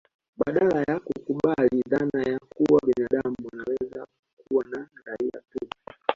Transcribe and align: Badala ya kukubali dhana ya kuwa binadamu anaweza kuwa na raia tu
Badala 0.45 0.81
ya 0.87 0.99
kukubali 0.99 1.81
dhana 1.89 2.21
ya 2.29 2.39
kuwa 2.55 2.81
binadamu 2.85 3.35
anaweza 3.53 4.07
kuwa 4.47 4.63
na 4.65 4.89
raia 5.05 5.41
tu 5.51 5.67